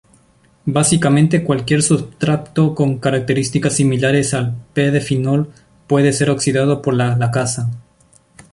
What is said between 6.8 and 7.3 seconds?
por la